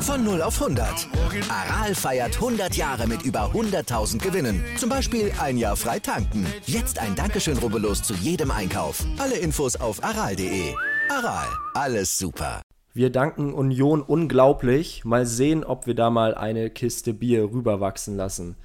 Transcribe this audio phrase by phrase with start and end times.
[0.00, 1.08] Von 0 auf 100.
[1.50, 4.64] Aral feiert 100 Jahre mit über 100.000 Gewinnen.
[4.78, 6.46] Zum Beispiel ein Jahr frei tanken.
[6.64, 9.04] Jetzt ein Dankeschön, rubbellos zu jedem Einkauf.
[9.18, 10.74] Alle Infos auf aral.de.
[11.10, 12.62] Aral, alles super.
[12.94, 15.04] Wir danken Union unglaublich.
[15.04, 18.56] Mal sehen, ob wir da mal eine Kiste Bier rüberwachsen lassen.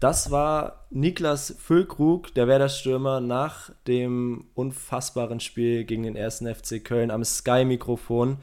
[0.00, 6.38] Das war Niklas Füllkrug, der Werder-Stürmer, nach dem unfassbaren Spiel gegen den 1.
[6.38, 8.38] FC Köln am Sky-Mikrofon.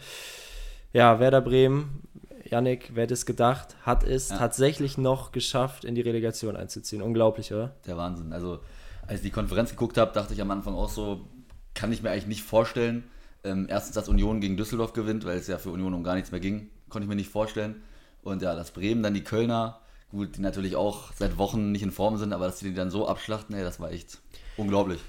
[0.94, 2.08] Ja, Werder Bremen
[2.50, 4.38] Yannick, wer hätte es gedacht, hat es ja.
[4.38, 7.02] tatsächlich noch geschafft, in die Relegation einzuziehen.
[7.02, 7.76] Unglaublich, oder?
[7.86, 8.34] Der Wahnsinn.
[8.34, 8.60] Also,
[9.06, 11.28] als ich die Konferenz geguckt habe, dachte ich am Anfang auch so,
[11.74, 13.04] kann ich mir eigentlich nicht vorstellen.
[13.44, 16.32] Ähm, erstens, dass Union gegen Düsseldorf gewinnt, weil es ja für Union um gar nichts
[16.32, 16.70] mehr ging.
[16.90, 17.82] Konnte ich mir nicht vorstellen.
[18.22, 19.80] Und ja, dass Bremen dann die Kölner,
[20.12, 22.92] gut, die natürlich auch seit Wochen nicht in Form sind, aber dass die die dann
[22.92, 24.20] so abschlachten, ey, das war echt
[24.56, 25.00] unglaublich.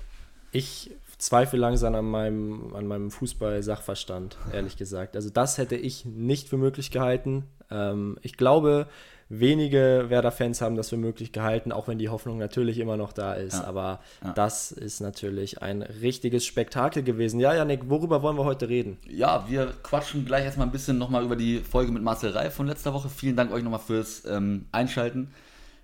[0.52, 5.16] Ich zweifle langsam an meinem, an meinem Fußball-Sachverstand, ehrlich gesagt.
[5.16, 7.44] Also das hätte ich nicht für möglich gehalten.
[7.70, 8.88] Ähm, ich glaube,
[9.28, 13.34] wenige Werder-Fans haben das für möglich gehalten, auch wenn die Hoffnung natürlich immer noch da
[13.34, 13.58] ist.
[13.58, 13.64] Ja.
[13.64, 14.32] Aber ja.
[14.32, 17.38] das ist natürlich ein richtiges Spektakel gewesen.
[17.40, 18.98] Ja, Janik, worüber wollen wir heute reden?
[19.08, 22.66] Ja, wir quatschen gleich erstmal ein bisschen nochmal über die Folge mit Marcel Reif von
[22.66, 23.08] letzter Woche.
[23.08, 25.30] Vielen Dank euch nochmal fürs ähm, Einschalten.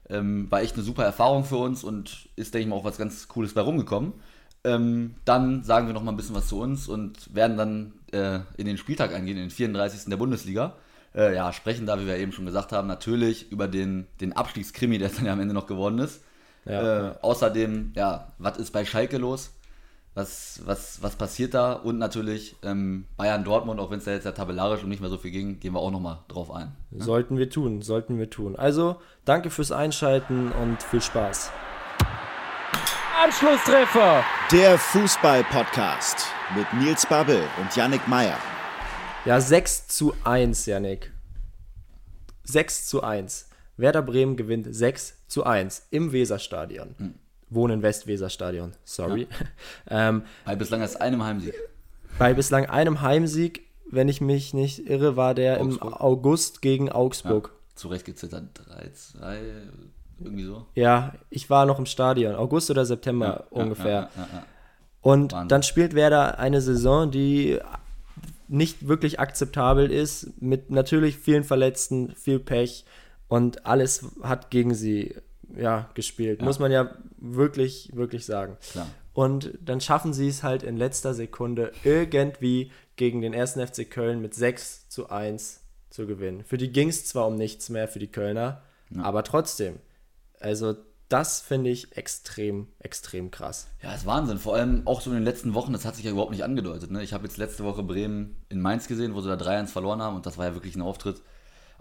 [0.08, 2.98] Ähm, war echt eine super Erfahrung für uns und ist, denke ich mal, auch was
[2.98, 4.12] ganz Cooles bei rumgekommen.
[4.64, 8.41] Ähm, dann sagen wir noch mal ein bisschen was zu uns und werden dann äh,
[8.56, 10.05] in den Spieltag eingehen, in den 34.
[10.06, 10.75] der Bundesliga.
[11.15, 14.98] Äh, ja, sprechen da, wie wir eben schon gesagt haben, natürlich über den, den Abstiegskrimi,
[14.98, 16.23] der dann ja am Ende noch geworden ist.
[16.65, 17.17] Ja, äh, ja.
[17.23, 19.53] Außerdem, ja, was ist bei Schalke los?
[20.17, 21.73] Was, was, was passiert da?
[21.73, 25.11] Und natürlich ähm, Bayern Dortmund, auch wenn es da jetzt ja tabellarisch und nicht mehr
[25.11, 26.73] so viel ging, gehen wir auch nochmal drauf ein.
[26.92, 27.03] Ne?
[27.03, 28.55] Sollten wir tun, sollten wir tun.
[28.55, 31.51] Also, danke fürs Einschalten und viel Spaß.
[33.25, 34.23] Anschlusstreffer.
[34.53, 38.39] Der Fußball-Podcast mit Nils Babbel und Yannick Meyer.
[39.25, 41.11] Ja, 6 zu 1, Yannick.
[42.45, 43.48] 6 zu 1.
[43.79, 46.95] Werder Bremen gewinnt 6 zu 1 im Weserstadion.
[46.98, 47.14] Mhm.
[47.48, 49.27] Wohnen Westweserstadion, sorry.
[49.89, 50.08] Ja.
[50.08, 51.55] ähm, bei bislang erst einem Heimsieg.
[52.18, 55.83] Bei bislang einem Heimsieg, wenn ich mich nicht irre, war der Augsburg.
[55.83, 57.51] im August gegen Augsburg.
[57.52, 58.45] Ja, zurecht gezittert.
[58.68, 59.39] 3-2,
[60.20, 60.67] irgendwie so?
[60.74, 64.11] Ja, ich war noch im Stadion, August oder September ja, ungefähr.
[65.01, 65.48] Und Wahnsinn.
[65.48, 67.58] dann spielt Werder eine Saison, die
[68.55, 72.85] nicht wirklich akzeptabel ist, mit natürlich vielen Verletzten, viel Pech
[73.29, 75.17] und alles hat gegen sie
[75.57, 76.41] ja, gespielt.
[76.41, 78.57] Muss man ja wirklich, wirklich sagen.
[78.70, 78.87] Klar.
[79.13, 84.20] Und dann schaffen sie es halt in letzter Sekunde irgendwie gegen den ersten FC Köln
[84.20, 85.61] mit 6 zu 1
[85.91, 86.45] zu gewinnen.
[86.45, 88.63] Für die ging es zwar um nichts mehr für die Kölner,
[88.97, 89.77] aber trotzdem.
[90.41, 90.77] Also
[91.09, 93.69] das finde ich extrem, extrem krass.
[93.83, 94.39] Ja, ist Wahnsinn.
[94.39, 96.91] Vor allem auch so in den letzten Wochen, das hat sich ja überhaupt nicht angedeutet.
[96.91, 97.03] Ne?
[97.03, 100.17] Ich habe jetzt letzte Woche Bremen in Mainz gesehen, wo sie da 3-1 verloren haben
[100.17, 101.20] und das war ja wirklich ein Auftritt.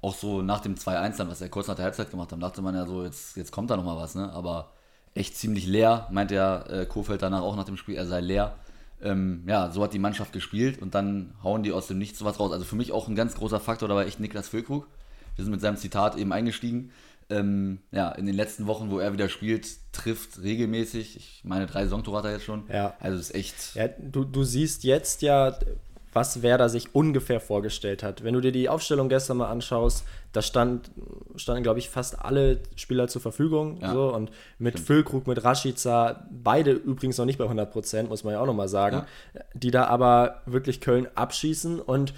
[0.02, 2.62] Auch so nach dem 2-1 dann, was er kurz nach der Halbzeit gemacht haben, dachte
[2.62, 4.16] man ja so, jetzt, jetzt kommt da nochmal was.
[4.16, 4.32] Ne?
[4.34, 4.74] Aber
[5.16, 8.58] echt ziemlich leer, meint der äh, Kofeld danach auch nach dem Spiel, er sei leer.
[9.02, 12.40] Ähm, ja, so hat die Mannschaft gespielt und dann hauen die aus dem Nichts sowas
[12.40, 12.52] raus.
[12.52, 14.88] Also für mich auch ein ganz großer Faktor dabei echt Niklas Füllkrug.
[15.36, 16.92] Wir sind mit seinem Zitat eben eingestiegen
[17.30, 21.18] ähm, ja, in den letzten Wochen, wo er wieder spielt, trifft regelmäßig.
[21.18, 22.64] Ich meine, drei Songtore hat er jetzt schon.
[22.72, 22.96] Ja.
[23.00, 23.76] Also ist echt.
[23.76, 25.58] Ja, du, du siehst jetzt ja,
[26.14, 28.24] was Werder sich ungefähr vorgestellt hat.
[28.24, 30.92] Wenn du dir die Aufstellung gestern mal anschaust, da stand,
[31.36, 33.80] standen, glaube ich, fast alle Spieler zur Verfügung.
[33.82, 34.88] Ja, so, und mit stimmt.
[34.88, 38.68] Füllkrug, mit Rashica, beide übrigens noch nicht bei 100 Prozent, muss man ja auch nochmal
[38.68, 39.42] sagen, ja.
[39.54, 42.14] die da aber wirklich Köln abschießen und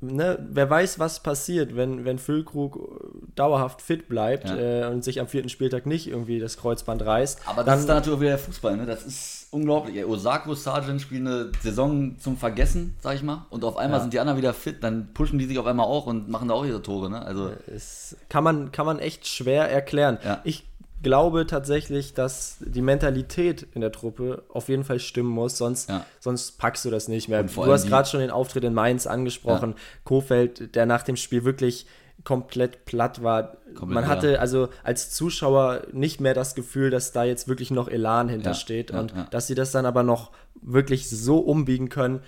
[0.00, 4.56] ne, wer weiß, was passiert, wenn, wenn Füllkrug dauerhaft fit bleibt ja.
[4.56, 7.40] äh, und sich am vierten Spieltag nicht irgendwie das Kreuzband reißt.
[7.46, 8.86] Aber das ist dann natürlich wieder der Fußball, ne?
[8.86, 9.96] Das ist unglaublich.
[9.96, 13.46] Ey, Osako, Sargent spielen eine Saison zum Vergessen, sag ich mal.
[13.50, 14.02] Und auf einmal ja.
[14.02, 16.54] sind die anderen wieder fit, dann pushen die sich auf einmal auch und machen da
[16.54, 17.22] auch ihre Tore, ne?
[17.22, 17.50] Also.
[17.66, 20.18] Es kann man, kann man echt schwer erklären.
[20.24, 20.40] Ja.
[20.44, 20.64] Ich
[21.02, 26.04] glaube tatsächlich, dass die Mentalität in der Truppe auf jeden Fall stimmen muss, sonst, ja.
[26.20, 27.42] sonst packst du das nicht mehr.
[27.42, 29.70] Du hast gerade schon den Auftritt in Mainz angesprochen.
[29.70, 29.76] Ja.
[30.04, 31.86] Kofeld, der nach dem Spiel wirklich
[32.24, 33.58] komplett platt war.
[33.74, 34.38] Komplett, Man hatte ja.
[34.40, 39.14] also als Zuschauer nicht mehr das Gefühl, dass da jetzt wirklich noch Elan hintersteht und
[39.30, 42.20] dass sie das dann aber noch wirklich so umbiegen können.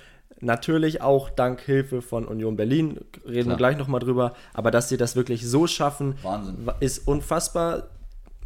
[0.42, 3.46] Natürlich auch dank Hilfe von Union Berlin, reden Klar.
[3.46, 6.70] wir gleich nochmal drüber, aber dass sie das wirklich so schaffen, Wahnsinn.
[6.80, 7.88] ist unfassbar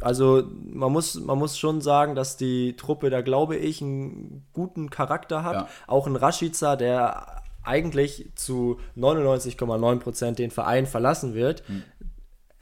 [0.01, 4.89] also man muss, man muss schon sagen, dass die Truppe da, glaube ich, einen guten
[4.89, 5.53] Charakter hat.
[5.53, 5.67] Ja.
[5.87, 11.83] Auch ein Rashica, der eigentlich zu 99,9% den Verein verlassen wird, hm.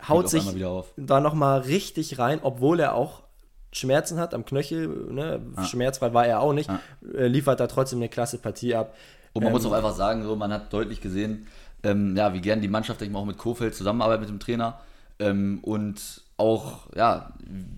[0.07, 0.45] haut sich
[0.95, 3.24] da nochmal richtig rein, obwohl er auch
[3.74, 5.41] Schmerzen hat am Knöchel, ne?
[5.56, 5.63] ah.
[5.63, 6.79] schmerzfrei war er auch nicht, ah.
[7.01, 8.95] liefert da trotzdem eine klasse Partie ab.
[9.33, 11.47] Und man ähm, muss auch einfach sagen, so, man hat deutlich gesehen,
[11.81, 14.79] ähm, ja, wie gern die Mannschaft ich mal, auch mit Kofeld zusammenarbeitet mit dem Trainer.
[15.19, 17.33] Ähm, und auch, ja,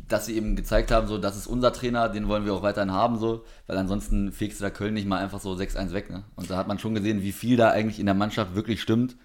[0.07, 2.91] dass sie eben gezeigt haben, so, das ist unser Trainer, den wollen wir auch weiterhin
[2.91, 6.23] haben, so, weil ansonsten fegst du da Köln nicht mal einfach so 6-1 weg, ne?
[6.35, 9.15] Und da hat man schon gesehen, wie viel da eigentlich in der Mannschaft wirklich stimmt.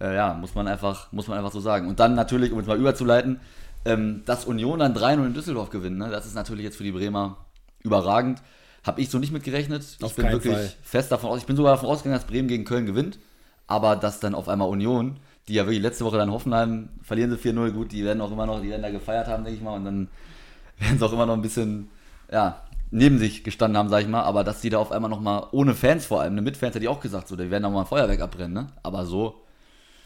[0.00, 1.88] Äh, ja, muss man einfach, muss man einfach so sagen.
[1.88, 3.40] Und dann natürlich, um es mal überzuleiten,
[3.84, 6.10] ähm, dass Union dann 3-0 in Düsseldorf gewinnt, ne?
[6.10, 7.38] Das ist natürlich jetzt für die Bremer
[7.82, 8.42] überragend.
[8.84, 9.84] Habe ich so nicht mitgerechnet.
[10.00, 10.72] Ich bin wirklich Fall.
[10.82, 11.40] fest davon aus.
[11.40, 13.18] Ich bin sogar davon ausgegangen, dass Bremen gegen Köln gewinnt.
[13.66, 15.18] Aber dass dann auf einmal Union
[15.48, 18.46] die ja wirklich letzte Woche dann Hoffenheim verlieren sie 4-0, gut, die werden auch immer
[18.46, 20.08] noch, die werden da gefeiert haben, denke ich mal, und dann
[20.78, 21.88] werden sie auch immer noch ein bisschen,
[22.30, 25.46] ja, neben sich gestanden haben, sag ich mal, aber dass die da auf einmal nochmal,
[25.52, 27.80] ohne Fans vor allem, eine Mitfans hätte ich auch gesagt, so, die werden da mal
[27.80, 28.66] ein Feuerwerk abbrennen, ne?
[28.82, 29.42] Aber so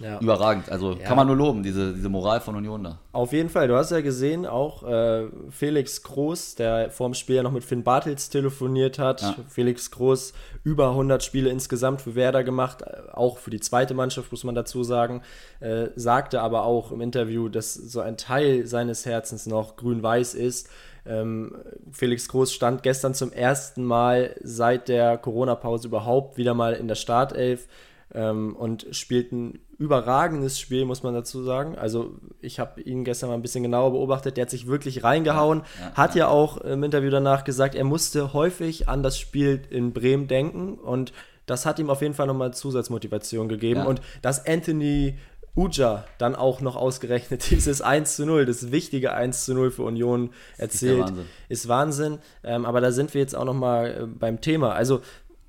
[0.00, 0.18] ja.
[0.18, 0.70] Überragend.
[0.70, 1.06] Also ja.
[1.06, 2.98] kann man nur loben, diese, diese Moral von Union da.
[3.12, 3.68] Auf jeden Fall.
[3.68, 7.64] Du hast ja gesehen, auch äh, Felix Groß, der vor dem Spiel ja noch mit
[7.64, 9.20] Finn Bartels telefoniert hat.
[9.20, 9.36] Ja.
[9.48, 10.32] Felix Groß
[10.64, 14.54] über 100 Spiele insgesamt für Werder gemacht, äh, auch für die zweite Mannschaft, muss man
[14.54, 15.22] dazu sagen.
[15.60, 20.68] Äh, sagte aber auch im Interview, dass so ein Teil seines Herzens noch grün-weiß ist.
[21.06, 21.54] Ähm,
[21.92, 26.94] Felix Groß stand gestern zum ersten Mal seit der Corona-Pause überhaupt wieder mal in der
[26.94, 27.68] Startelf
[28.14, 31.76] ähm, und spielt ein überragendes Spiel, muss man dazu sagen.
[31.76, 34.36] Also ich habe ihn gestern mal ein bisschen genauer beobachtet.
[34.36, 35.62] Der hat sich wirklich reingehauen.
[35.78, 36.18] Ja, ja, hat ja.
[36.18, 40.74] ja auch im Interview danach gesagt, er musste häufig an das Spiel in Bremen denken
[40.74, 41.12] und
[41.46, 43.86] das hat ihm auf jeden Fall nochmal Zusatzmotivation gegeben.
[43.86, 45.16] Und dass Anthony
[45.56, 49.82] Uja dann auch noch ausgerechnet dieses 1 zu 0, das wichtige 1 zu 0 für
[49.82, 51.26] Union erzählt, ist Wahnsinn.
[51.48, 52.18] Ist Wahnsinn.
[52.44, 54.74] Ähm, aber da sind wir jetzt auch nochmal äh, beim Thema.
[54.74, 55.00] Also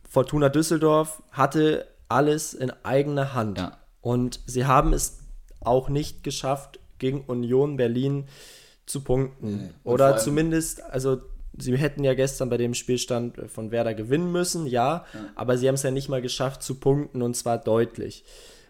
[0.10, 3.60] Fortuna Düsseldorf hatte alles in eigener Hand.
[3.60, 3.78] Ja.
[4.02, 5.20] Und sie haben es
[5.60, 8.26] auch nicht geschafft, gegen Union Berlin
[8.86, 9.58] zu punkten.
[9.58, 9.70] Nee.
[9.84, 11.22] Oder zumindest, also
[11.58, 15.20] sie hätten ja gestern bei dem Spielstand von Werder gewinnen müssen, ja, ja.
[15.36, 18.24] aber sie haben es ja nicht mal geschafft zu punkten und zwar deutlich.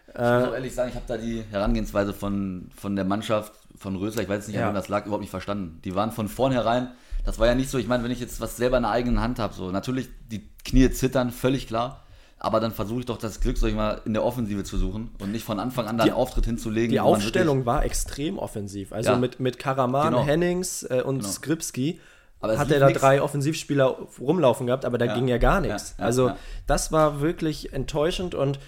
[0.08, 3.96] Ich muss auch ehrlich sagen, ich habe da die Herangehensweise von, von der Mannschaft, von
[3.96, 4.68] Rösler, ich weiß nicht, ja.
[4.68, 5.80] an das lag, überhaupt nicht verstanden.
[5.84, 6.88] Die waren von vornherein,
[7.24, 9.20] das war ja nicht so, ich meine, wenn ich jetzt was selber in der eigenen
[9.20, 12.02] Hand habe, so natürlich die Knie zittern, völlig klar
[12.44, 15.10] aber dann versuche ich doch das Glück, sag ich mal, in der Offensive zu suchen
[15.20, 16.90] und nicht von Anfang an da einen Auftritt hinzulegen.
[16.90, 18.92] Die Aufstellung war extrem offensiv.
[18.92, 19.16] Also ja.
[19.16, 20.24] mit, mit Karaman, genau.
[20.24, 21.30] Hennings äh, und genau.
[21.30, 22.00] Skripski
[22.42, 23.00] hat er da nix.
[23.00, 25.14] drei Offensivspieler rumlaufen gehabt, aber da ja.
[25.14, 25.94] ging ja gar nichts.
[25.96, 26.04] Ja.
[26.04, 26.32] also
[26.66, 28.58] das war wirklich enttäuschend und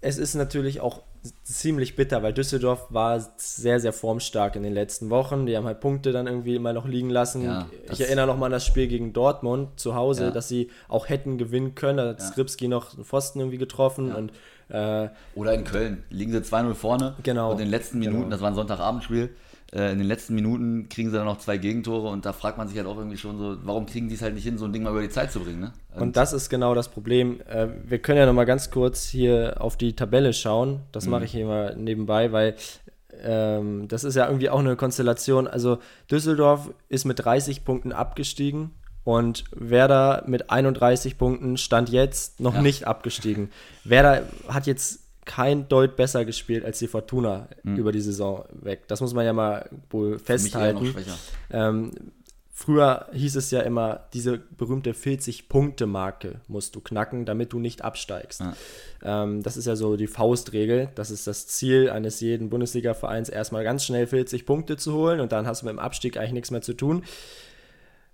[0.00, 1.02] es ist natürlich auch
[1.42, 5.46] ziemlich bitter, weil Düsseldorf war sehr, sehr formstark in den letzten Wochen.
[5.46, 7.44] Die haben halt Punkte dann irgendwie immer noch liegen lassen.
[7.44, 10.30] Ja, ich erinnere noch mal an das Spiel gegen Dortmund zu Hause, ja.
[10.30, 11.98] dass sie auch hätten gewinnen können.
[11.98, 12.26] Da hat ja.
[12.26, 14.14] Skripski noch einen Pfosten irgendwie getroffen.
[14.14, 14.32] Und,
[14.68, 17.14] äh, Oder in Köln liegen sie 2-0 vorne.
[17.22, 17.50] Genau.
[17.50, 18.30] Und in den letzten Minuten, genau.
[18.30, 19.30] das war ein Sonntagabendspiel,
[19.72, 22.68] äh, in den letzten Minuten kriegen sie dann noch zwei Gegentore und da fragt man
[22.68, 24.72] sich halt auch irgendwie schon so, warum kriegen die es halt nicht hin, so ein
[24.72, 25.60] Ding mal über die Zeit zu bringen.
[25.60, 25.72] Ne?
[25.94, 27.40] Und, und das ist genau das Problem.
[27.48, 30.80] Äh, wir können ja noch mal ganz kurz hier auf die Tabelle schauen.
[30.92, 31.10] Das mhm.
[31.10, 32.56] mache ich hier mal nebenbei, weil
[33.22, 35.46] ähm, das ist ja irgendwie auch eine Konstellation.
[35.46, 35.78] Also
[36.10, 38.70] Düsseldorf ist mit 30 Punkten abgestiegen
[39.04, 42.62] und Werder mit 31 Punkten stand jetzt noch ja.
[42.62, 43.50] nicht abgestiegen.
[43.84, 47.76] Werder hat jetzt kein Deut besser gespielt als die Fortuna mhm.
[47.76, 48.88] über die Saison weg.
[48.88, 50.94] Das muss man ja mal wohl festhalten.
[51.50, 51.92] Ähm,
[52.50, 58.40] früher hieß es ja immer, diese berühmte 40-Punkte-Marke musst du knacken, damit du nicht absteigst.
[58.40, 58.54] Ja.
[59.04, 60.88] Ähm, das ist ja so die Faustregel.
[60.94, 65.30] Das ist das Ziel eines jeden Bundesliga-Vereins, erstmal ganz schnell 40 Punkte zu holen und
[65.32, 67.04] dann hast du mit dem Abstieg eigentlich nichts mehr zu tun.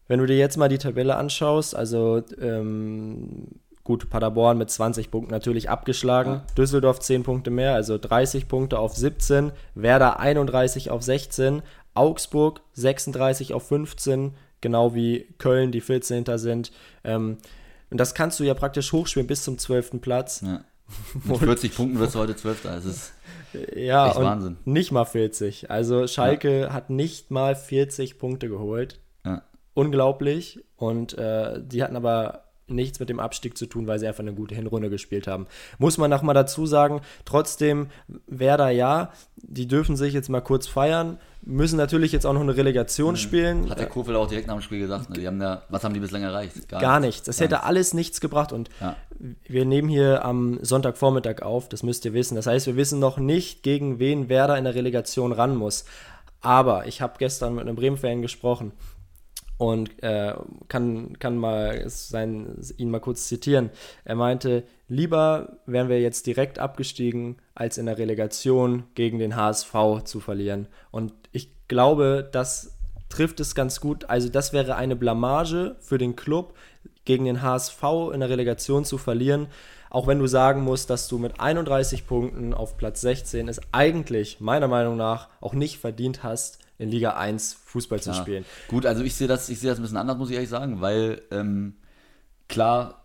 [0.08, 3.46] Wenn du dir jetzt mal die Tabelle anschaust, also ähm,
[3.84, 6.30] Gut, Paderborn mit 20 Punkten natürlich abgeschlagen.
[6.30, 6.46] Ja.
[6.56, 9.52] Düsseldorf 10 Punkte mehr, also 30 Punkte auf 17.
[9.74, 11.62] Werder 31 auf 16.
[11.92, 16.72] Augsburg 36 auf 15, genau wie Köln, die 14 hinter sind.
[17.04, 17.36] Ähm,
[17.90, 20.00] und das kannst du ja praktisch hochspielen bis zum 12.
[20.00, 20.40] Platz.
[20.40, 20.64] Ja.
[21.24, 22.62] Mit 40 Punkten wirst du heute 12.
[22.62, 23.12] Das ist
[23.76, 24.56] ja, echt Wahnsinn.
[24.64, 25.70] Nicht mal 40.
[25.70, 26.72] Also Schalke ja.
[26.72, 28.98] hat nicht mal 40 Punkte geholt.
[29.24, 29.42] Ja.
[29.74, 30.64] Unglaublich.
[30.76, 34.35] Und äh, die hatten aber nichts mit dem Abstieg zu tun, weil sie einfach eine
[34.35, 35.47] gute Hinrunde gespielt haben.
[35.78, 37.88] Muss man nochmal dazu sagen, trotzdem
[38.26, 42.56] Werder ja, die dürfen sich jetzt mal kurz feiern, müssen natürlich jetzt auch noch eine
[42.56, 43.18] Relegation mhm.
[43.18, 43.71] spielen.
[43.71, 45.16] Hat der Kofel auch direkt nach dem Spiel gesagt, ne?
[45.18, 46.68] die haben ja, was haben die bislang erreicht?
[46.68, 47.28] Gar, Gar nichts.
[47.28, 47.66] Es hätte nichts.
[47.66, 48.97] alles nichts gebracht und ja.
[49.47, 52.35] wir nehmen hier am Sonntagvormittag auf, das müsst ihr wissen.
[52.35, 55.85] Das heißt, wir wissen noch nicht, gegen wen Werder in der Relegation ran muss.
[56.40, 58.73] Aber ich habe gestern mit einem Bremen-Fan gesprochen
[59.56, 60.34] und äh,
[60.68, 63.70] kann, kann mal sein, ihn mal kurz zitieren.
[64.04, 70.02] Er meinte, lieber wären wir jetzt direkt abgestiegen, als in der Relegation gegen den HSV
[70.04, 70.68] zu verlieren.
[70.90, 72.76] Und ich glaube, das
[73.08, 74.06] trifft es ganz gut.
[74.11, 76.54] Also das wäre eine Blamage für den Club,
[77.04, 77.82] gegen den HSV
[78.12, 79.49] in der Relegation zu verlieren.
[79.94, 84.40] Auch wenn du sagen musst, dass du mit 31 Punkten auf Platz 16 es eigentlich
[84.40, 88.16] meiner Meinung nach auch nicht verdient hast, in Liga 1 Fußball zu ja.
[88.16, 88.44] spielen.
[88.66, 91.22] Gut, also ich sehe das, ich das ein bisschen anders, muss ich ehrlich sagen, weil
[91.30, 91.74] ähm,
[92.48, 93.04] klar,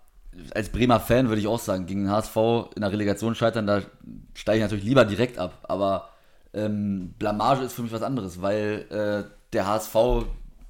[0.56, 2.36] als Bremer Fan würde ich auch sagen, gegen den HSV
[2.76, 3.84] in der Relegation scheitern, da
[4.34, 5.60] steige ich natürlich lieber direkt ab.
[5.68, 6.10] Aber
[6.56, 10.26] ähm, Blamage ist für mich was anderes, weil äh, der HSV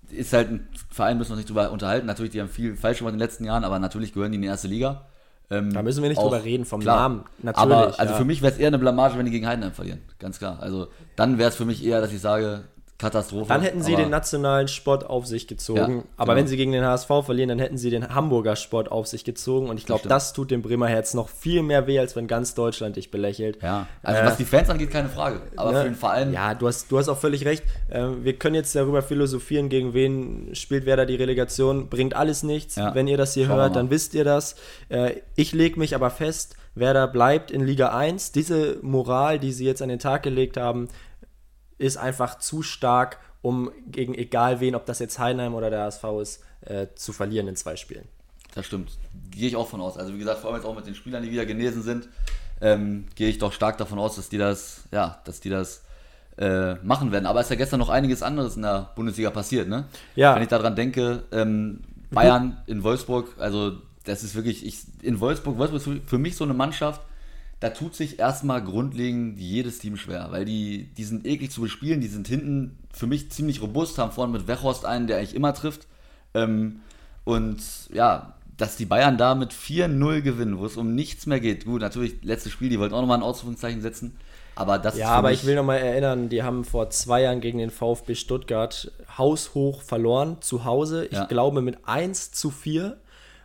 [0.10, 2.08] ist halt ein Verein, müssen wir uns nicht drüber unterhalten.
[2.08, 4.42] Natürlich, die haben viel falsch gemacht in den letzten Jahren, aber natürlich gehören die in
[4.42, 5.06] die erste Liga.
[5.52, 7.26] Ähm, da müssen wir nicht auch, drüber reden, vom klar, Namen.
[7.42, 7.58] Natürlich.
[7.58, 8.18] Aber also ja.
[8.18, 10.02] für mich wäre es eher eine Blamage, wenn die gegen Heidenheim verlieren.
[10.20, 10.60] Ganz klar.
[10.62, 12.66] Also dann wäre es für mich eher, dass ich sage,
[13.00, 13.48] Katastrophe.
[13.48, 15.80] Dann hätten sie den nationalen Sport auf sich gezogen.
[16.00, 16.36] Ja, aber genau.
[16.36, 19.70] wenn sie gegen den HSV verlieren, dann hätten sie den Hamburger Sport auf sich gezogen.
[19.70, 22.28] Und ich glaube, das, das, tut dem Bremer Herz noch viel mehr weh, als wenn
[22.28, 23.64] ganz Deutschland dich belächelt.
[23.64, 25.42] Ja, also äh, was die Fans angeht, keine Frage.
[25.56, 26.34] Aber ne, für den Verein.
[26.34, 27.64] Ja, du hast, du hast auch völlig recht.
[27.88, 31.88] Äh, wir können jetzt darüber philosophieren, gegen wen spielt wer da die Relegation.
[31.88, 32.76] Bringt alles nichts.
[32.76, 32.94] Ja.
[32.94, 34.56] Wenn ihr das hier Schauen hört, dann wisst ihr das.
[34.90, 38.32] Äh, ich lege mich aber fest, Werder bleibt in Liga 1.
[38.34, 40.90] Diese Moral, die sie jetzt an den Tag gelegt haben,
[41.80, 46.04] ist einfach zu stark um gegen egal wen, ob das jetzt Heidenheim oder der HSV
[46.22, 48.06] ist, äh, zu verlieren in zwei Spielen.
[48.54, 48.92] Das stimmt.
[49.32, 49.98] Gehe ich auch von aus.
[49.98, 52.10] Also wie gesagt, vor allem jetzt auch mit den Spielern, die wieder genesen sind,
[52.62, 55.84] ähm, gehe ich doch stark davon aus, dass die das, ja, dass die das
[56.38, 57.26] äh, machen werden.
[57.26, 59.86] Aber es ist ja gestern noch einiges anderes in der Bundesliga passiert, ne?
[60.16, 60.36] Ja.
[60.36, 61.82] Wenn ich daran denke, ähm,
[62.12, 66.44] Bayern in Wolfsburg, also das ist wirklich, ich, in Wolfsburg, Wolfsburg ist für mich so
[66.44, 67.02] eine Mannschaft,
[67.60, 72.00] da tut sich erstmal grundlegend jedes Team schwer, weil die, die sind eklig zu bespielen,
[72.00, 75.54] die sind hinten für mich ziemlich robust, haben vorne mit Wechhorst einen, der eigentlich immer
[75.54, 75.88] trifft.
[76.34, 76.80] Ähm,
[77.26, 77.62] und
[77.92, 81.66] ja, dass die Bayern da mit 4-0 gewinnen, wo es um nichts mehr geht.
[81.66, 84.18] Gut, natürlich, letztes Spiel, die wollten auch nochmal ein Ausrufungszeichen setzen.
[84.56, 87.70] Aber das ja, aber ich will nochmal erinnern, die haben vor zwei Jahren gegen den
[87.70, 91.06] VfB Stuttgart haushoch verloren, zu Hause.
[91.06, 91.26] Ich ja.
[91.26, 92.98] glaube mit 1 zu 4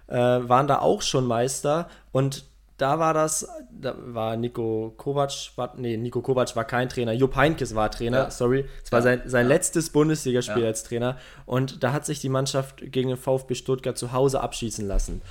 [0.08, 1.88] äh, waren da auch schon Meister.
[2.10, 7.12] Und da war das, da war Nico Kovac, war, nee, Nico Kovac war kein Trainer,
[7.12, 8.30] Jupp Heynckes war Trainer, ja.
[8.30, 8.64] sorry.
[8.82, 9.02] Es war ja.
[9.02, 9.54] sein, sein ja.
[9.54, 11.16] letztes Bundesligaspiel als Trainer
[11.46, 15.22] und da hat sich die Mannschaft gegen den VfB Stuttgart zu Hause abschießen lassen.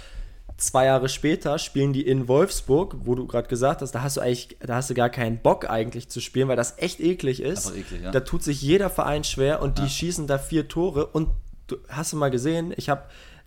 [0.55, 4.21] Zwei Jahre später spielen die in Wolfsburg, wo du gerade gesagt hast, da hast du
[4.21, 7.75] eigentlich, da hast du gar keinen Bock eigentlich zu spielen, weil das echt eklig ist.
[7.75, 11.29] Eklig, da tut sich jeder Verein schwer und die schießen da vier Tore und
[11.67, 13.03] du hast du mal gesehen, ich habe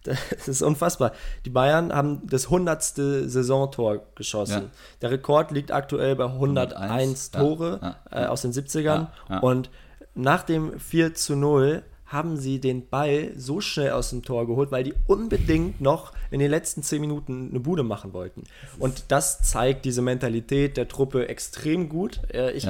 [0.30, 1.12] das ist unfassbar.
[1.44, 2.82] Die Bayern haben das 100.
[3.26, 4.62] Saisontor geschossen.
[4.62, 4.70] Ja.
[5.02, 9.08] Der Rekord liegt aktuell bei 101, 101 Tore ja, ja, äh, aus den 70ern.
[9.40, 9.70] Und
[10.14, 14.70] nach dem 4 zu 0 haben sie den Ball so schnell aus dem Tor geholt,
[14.70, 18.44] weil die unbedingt noch in den letzten 10 Minuten eine Bude machen wollten.
[18.78, 22.20] Und das zeigt diese Mentalität der Truppe extrem gut.
[22.32, 22.68] Äh, ich,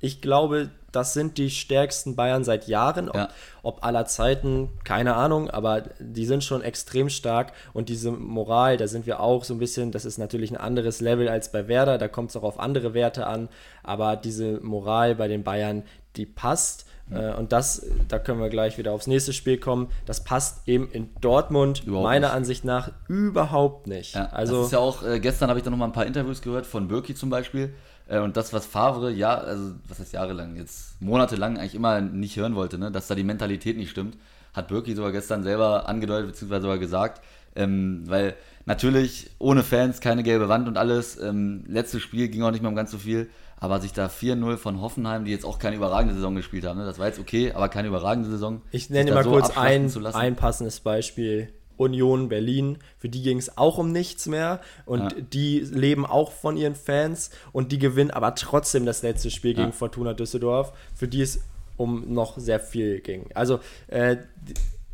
[0.00, 3.08] ich glaube, das sind die stärksten Bayern seit Jahren.
[3.08, 3.28] Ob, ja.
[3.62, 7.52] ob, aller Zeiten, keine Ahnung, aber die sind schon extrem stark.
[7.72, 11.00] Und diese Moral, da sind wir auch so ein bisschen, das ist natürlich ein anderes
[11.00, 13.48] Level als bei Werder, da kommt es auch auf andere Werte an.
[13.82, 15.82] Aber diese Moral bei den Bayern,
[16.16, 16.86] die passt.
[17.08, 17.34] Mhm.
[17.38, 19.88] Und das, da können wir gleich wieder aufs nächste Spiel kommen.
[20.06, 22.36] Das passt eben in Dortmund überhaupt meiner nicht.
[22.36, 24.14] Ansicht nach überhaupt nicht.
[24.14, 26.06] Ja, also, das ist ja auch, äh, gestern habe ich da noch mal ein paar
[26.06, 27.74] Interviews gehört von Birki zum Beispiel
[28.08, 32.54] und das, was Favre, ja, also was heißt jahrelang, jetzt monatelang eigentlich immer nicht hören
[32.54, 34.16] wollte, ne, dass da die Mentalität nicht stimmt,
[34.52, 37.22] hat Birki sogar gestern selber angedeutet, beziehungsweise sogar gesagt.
[37.56, 38.34] Ähm, weil
[38.66, 41.20] natürlich ohne Fans keine gelbe Wand und alles.
[41.20, 43.28] Ähm, letztes Spiel ging auch nicht mehr um ganz so viel.
[43.56, 46.84] Aber sich da 4-0 von Hoffenheim, die jetzt auch keine überragende Saison gespielt haben, ne?
[46.84, 48.60] das war jetzt okay, aber keine überragende Saison.
[48.72, 51.48] Ich nenne mal so kurz ein, ein passendes Beispiel.
[51.76, 55.08] Union Berlin, für die ging es auch um nichts mehr und ja.
[55.32, 59.62] die leben auch von ihren Fans und die gewinnen aber trotzdem das letzte Spiel ja.
[59.64, 61.40] gegen Fortuna Düsseldorf, für die es
[61.76, 63.26] um noch sehr viel ging.
[63.34, 64.16] Also äh,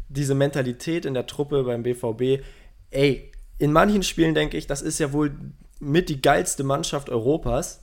[0.09, 2.43] diese Mentalität in der Truppe beim BVB,
[2.91, 5.33] ey, in manchen Spielen denke ich, das ist ja wohl
[5.79, 7.83] mit die geilste Mannschaft Europas.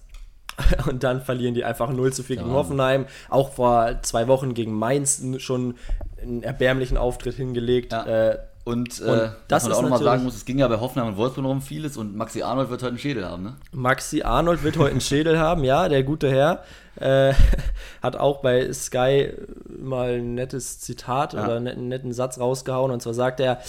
[0.88, 3.06] Und dann verlieren die einfach 0 zu 4 gegen Hoffenheim.
[3.30, 5.76] Auch vor zwei Wochen gegen Mainz schon
[6.20, 7.94] einen erbärmlichen Auftritt hingelegt.
[7.94, 10.78] Äh, und, und äh, das was man auch nochmal sagen muss, es ging ja bei
[10.78, 13.56] Hoffenheim und Wolfsburg noch um vieles und Maxi Arnold wird heute einen Schädel haben, ne?
[13.72, 16.64] Maxi Arnold wird heute einen Schädel haben, ja, der gute Herr.
[17.00, 17.34] Äh,
[18.04, 19.32] hat auch bei Sky
[19.70, 21.46] mal ein nettes Zitat ja.
[21.46, 23.60] oder einen netten Satz rausgehauen und zwar sagt er,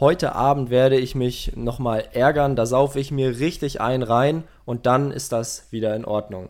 [0.00, 4.86] heute Abend werde ich mich nochmal ärgern, da saufe ich mir richtig ein rein und
[4.86, 6.48] dann ist das wieder in Ordnung.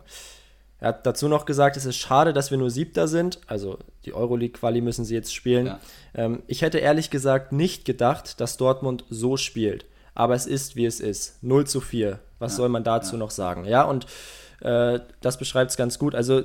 [0.83, 3.39] Er hat dazu noch gesagt, es ist schade, dass wir nur Siebter sind.
[3.47, 5.67] Also die Euroleague-Quali müssen sie jetzt spielen.
[5.67, 5.79] Ja.
[6.13, 9.85] Ähm, ich hätte ehrlich gesagt nicht gedacht, dass Dortmund so spielt.
[10.13, 11.41] Aber es ist, wie es ist.
[11.41, 12.19] 0 zu 4.
[12.37, 12.57] Was ja.
[12.57, 13.19] soll man dazu ja.
[13.19, 13.63] noch sagen?
[13.63, 14.07] Ja, und
[14.59, 16.15] Äh, das beschreibt es ganz gut.
[16.15, 16.41] Also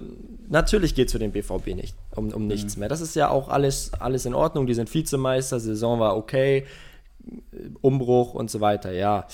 [0.49, 2.81] natürlich geht es für den BVB nicht um, um nichts mhm.
[2.81, 2.89] mehr.
[2.89, 4.67] Das ist ja auch alles, alles in Ordnung.
[4.67, 6.67] Die sind Vizemeister, Saison war okay,
[7.81, 9.27] Umbruch und so weiter, ja.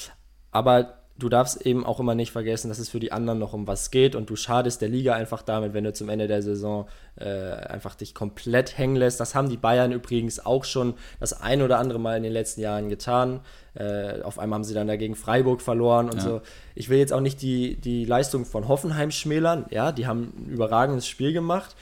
[0.51, 3.69] Aber du darfst eben auch immer nicht vergessen, dass es für die anderen noch um
[3.69, 6.89] was geht und du schadest der Liga einfach damit, wenn du zum Ende der Saison
[7.17, 9.21] äh, einfach dich komplett hängen lässt.
[9.21, 12.63] Das haben die Bayern übrigens auch schon das ein oder andere Mal in den letzten
[12.63, 13.41] Jahren getan.
[13.75, 16.23] Äh, auf einmal haben sie dann dagegen Freiburg verloren und ja.
[16.23, 16.41] so.
[16.75, 19.67] Ich will jetzt auch nicht die, die Leistung von Hoffenheim schmälern.
[19.71, 21.77] Ja, die haben ein überragendes Spiel gemacht,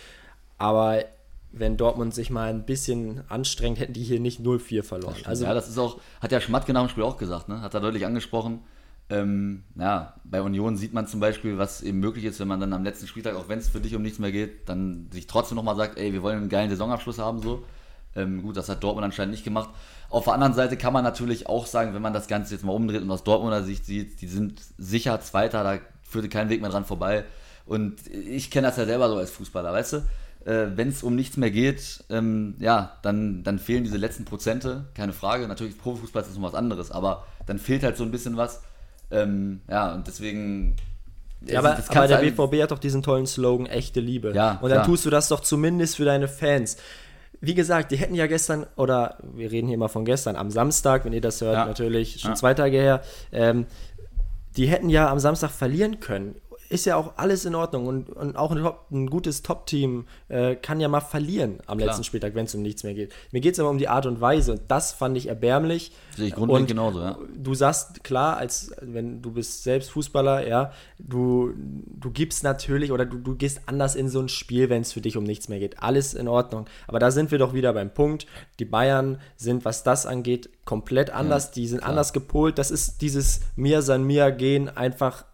[0.58, 1.04] aber
[1.52, 5.16] wenn Dortmund sich mal ein bisschen anstrengt, hätten die hier nicht 0-4 verloren.
[5.24, 7.60] Also, ja, das ist auch, hat ja Schmatke nach dem Spiel auch gesagt, ne?
[7.60, 8.60] hat er deutlich angesprochen
[9.10, 12.72] ähm, ja, bei Union sieht man zum Beispiel, was eben möglich ist, wenn man dann
[12.72, 15.56] am letzten Spieltag, auch wenn es für dich um nichts mehr geht, dann sich trotzdem
[15.56, 17.64] nochmal sagt, ey, wir wollen einen geilen Saisonabschluss haben, so.
[18.14, 19.70] Ähm, gut, das hat Dortmund anscheinend nicht gemacht.
[20.10, 22.72] Auf der anderen Seite kann man natürlich auch sagen, wenn man das Ganze jetzt mal
[22.72, 26.70] umdreht und aus Dortmunder Sicht sieht, die sind sicher Zweiter, da führte kein Weg mehr
[26.70, 27.24] dran vorbei.
[27.64, 29.96] Und ich kenne das ja selber so als Fußballer, weißt du?
[30.44, 34.86] Äh, wenn es um nichts mehr geht, ähm, ja, dann, dann fehlen diese letzten Prozente,
[34.94, 35.46] keine Frage.
[35.48, 38.62] Natürlich, Profifußball ist noch was anderes, aber dann fehlt halt so ein bisschen was.
[39.12, 40.76] Ähm, ja, und deswegen.
[41.46, 44.32] Ja, aber, aber der BVB hat doch diesen tollen Slogan, echte Liebe.
[44.32, 44.86] Ja, und dann klar.
[44.86, 46.76] tust du das doch zumindest für deine Fans.
[47.40, 51.04] Wie gesagt, die hätten ja gestern, oder wir reden hier mal von gestern, am Samstag,
[51.04, 51.66] wenn ihr das hört, ja.
[51.66, 52.36] natürlich schon ja.
[52.36, 53.02] zwei Tage her,
[53.32, 53.66] ähm,
[54.56, 56.36] die hätten ja am Samstag verlieren können
[56.72, 60.80] ist ja auch alles in Ordnung und, und auch ein, ein gutes Top-Team äh, kann
[60.80, 61.88] ja mal verlieren am Klar.
[61.88, 63.12] letzten Spieltag, wenn es um nichts mehr geht.
[63.30, 65.92] Mir geht es aber um die Art und Weise und das fand ich erbärmlich.
[66.16, 67.18] Sehe ich grundlegend genauso, ja.
[67.36, 73.04] Du sagst, klar, als wenn du bist selbst Fußballer, ja, du, du gibst natürlich oder
[73.04, 75.58] du, du gehst anders in so ein Spiel, wenn es für dich um nichts mehr
[75.58, 75.82] geht.
[75.82, 76.66] Alles in Ordnung.
[76.86, 78.26] Aber da sind wir doch wieder beim Punkt.
[78.58, 81.46] Die Bayern sind, was das angeht, komplett anders.
[81.46, 81.90] Ja, die sind klar.
[81.90, 82.58] anders gepolt.
[82.58, 85.24] Das ist dieses Mir san mir gehen einfach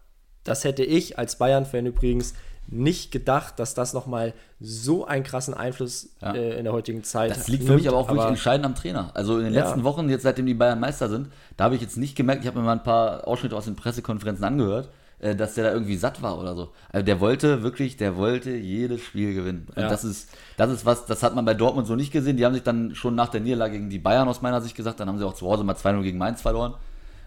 [0.43, 2.33] das hätte ich als Bayern-Fan übrigens
[2.71, 6.33] nicht gedacht, dass das nochmal so einen krassen Einfluss ja.
[6.33, 7.37] äh, in der heutigen Zeit hat.
[7.37, 9.11] Das liegt für nimmt, mich aber auch wirklich entscheidend am Trainer.
[9.15, 9.63] Also in den ja.
[9.63, 12.47] letzten Wochen, jetzt seitdem die Bayern Meister sind, da habe ich jetzt nicht gemerkt, ich
[12.47, 15.97] habe mir mal ein paar Ausschnitte aus den Pressekonferenzen angehört, äh, dass der da irgendwie
[15.97, 16.69] satt war oder so.
[16.91, 19.67] Also der wollte wirklich, der wollte jedes Spiel gewinnen.
[19.75, 19.89] Und ja.
[19.89, 22.37] das ist, das ist was, das hat man bei Dortmund so nicht gesehen.
[22.37, 24.99] Die haben sich dann schon nach der Niederlage gegen die Bayern aus meiner Sicht gesagt,
[24.99, 26.73] dann haben sie auch zu Hause mal 2-0 gegen Mainz verloren.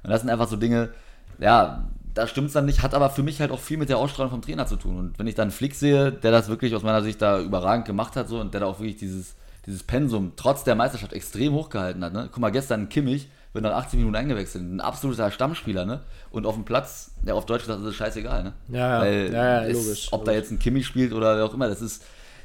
[0.04, 0.90] Und das sind einfach so Dinge,
[1.38, 3.98] ja, da stimmt es dann nicht, hat aber für mich halt auch viel mit der
[3.98, 4.98] Ausstrahlung vom Trainer zu tun.
[4.98, 8.16] Und wenn ich dann Flick sehe, der das wirklich aus meiner Sicht da überragend gemacht
[8.16, 9.34] hat so und der da auch wirklich dieses,
[9.66, 12.12] dieses Pensum trotz der Meisterschaft extrem hochgehalten hat.
[12.12, 12.28] Ne?
[12.30, 16.00] Guck mal, gestern Kimmich wird nach 18 Minuten eingewechselt, ein absoluter Stammspieler, ne?
[16.30, 18.52] Und auf dem Platz, ja, auf Deutsch gesagt, ist es scheißegal, ne?
[18.68, 20.08] Ja, ja, Weil ja, ja logisch.
[20.10, 20.26] Ob logisch.
[20.26, 22.02] da jetzt ein Kimmich spielt oder wer auch immer, das ist,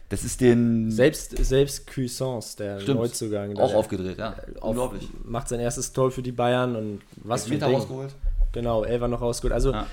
[0.10, 0.91] das ist den.
[0.91, 3.58] Selbst, selbst Cuisance, der Stimmt, Neuzugang.
[3.58, 4.36] Auch aufgedreht, ja.
[4.60, 5.08] Auf, Unglaublich.
[5.23, 7.73] Macht sein erstes Tor für die Bayern und was für ein Ding.
[7.73, 8.13] rausgeholt.
[8.52, 9.54] Genau, Elfer noch rausgeholt.
[9.54, 9.88] Also ja.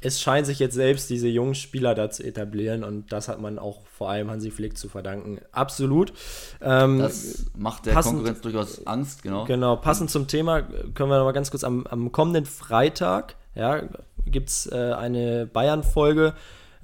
[0.00, 3.58] es scheint sich jetzt selbst diese jungen Spieler da zu etablieren und das hat man
[3.58, 5.40] auch vor allem Hansi Flick zu verdanken.
[5.52, 6.12] Absolut.
[6.60, 9.44] Ähm, das macht der passend, Konkurrenz durchaus Angst, genau.
[9.44, 13.82] Genau, passend zum Thema können wir noch mal ganz kurz am, am kommenden Freitag ja,
[14.26, 16.34] gibt es äh, eine Bayern-Folge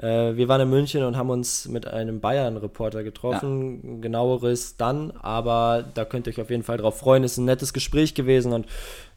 [0.02, 3.80] äh, wir waren in München und haben uns mit einem Bayern-Reporter getroffen.
[3.82, 4.00] Ja.
[4.00, 7.22] Genaueres dann, aber da könnt ihr euch auf jeden Fall drauf freuen.
[7.22, 8.66] Ist ein nettes Gespräch gewesen und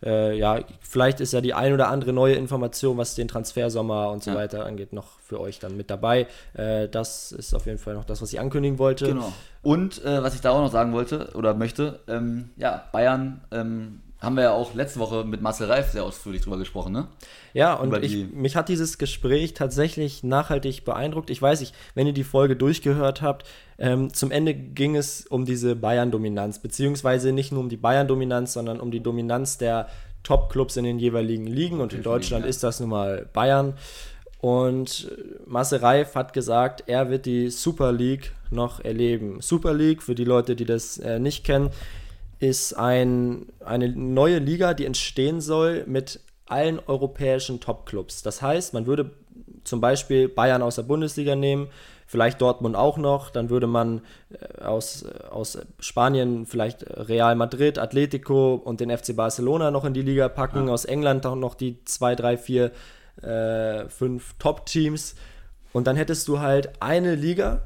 [0.04, 4.24] äh, ja, vielleicht ist ja die ein oder andere neue Information, was den Transfersommer und
[4.24, 4.38] so ja.
[4.38, 6.28] weiter angeht, noch für euch dann mit dabei.
[6.54, 9.08] Äh, das ist auf jeden Fall noch das, was ich ankündigen wollte.
[9.08, 9.34] Genau.
[9.64, 14.02] Und äh, was ich da auch noch sagen wollte oder möchte, ähm, ja, Bayern ähm,
[14.26, 17.08] haben wir ja auch letzte Woche mit Marcel Reif sehr ausführlich drüber gesprochen, ne?
[17.54, 21.30] Ja, und ich, mich hat dieses Gespräch tatsächlich nachhaltig beeindruckt.
[21.30, 23.46] Ich weiß nicht, wenn ihr die Folge durchgehört habt,
[23.78, 28.80] ähm, zum Ende ging es um diese Bayern-Dominanz, beziehungsweise nicht nur um die Bayern-Dominanz, sondern
[28.80, 29.88] um die Dominanz der
[30.24, 31.80] Top-Clubs in den jeweiligen Ligen.
[31.80, 32.50] Und in Deutschland ja.
[32.50, 33.76] ist das nun mal Bayern.
[34.42, 35.10] Und
[35.46, 39.42] Marcel Reif hat gesagt, er wird die Super League noch erleben.
[39.42, 41.70] Super League, für die Leute, die das äh, nicht kennen,
[42.40, 48.24] ist ein, eine neue Liga, die entstehen soll mit allen europäischen Top-Clubs.
[48.24, 49.12] Das heißt, man würde
[49.64, 51.70] zum Beispiel Bayern aus der Bundesliga nehmen,
[52.08, 58.56] vielleicht Dortmund auch noch, dann würde man äh, aus, aus Spanien vielleicht Real Madrid, Atletico
[58.56, 60.74] und den FC Barcelona noch in die Liga packen, ja.
[60.74, 62.72] aus England auch noch die zwei, drei, vier,
[63.22, 65.16] äh, fünf Top-Teams
[65.74, 67.64] und dann hättest du halt eine Liga,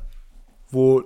[0.69, 1.03] wo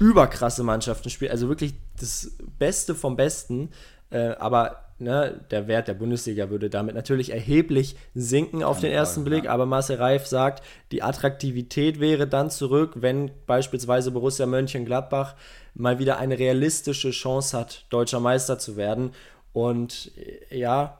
[0.00, 3.70] überkrasse Mannschaften spielen, also wirklich das Beste vom Besten,
[4.10, 9.24] äh, aber ne, der Wert der Bundesliga würde damit natürlich erheblich sinken auf den ersten
[9.24, 15.34] Blick, aber Marcel Reif sagt, die Attraktivität wäre dann zurück, wenn beispielsweise Borussia Mönchengladbach
[15.74, 19.12] mal wieder eine realistische Chance hat, deutscher Meister zu werden.
[19.52, 20.98] Und äh, ja,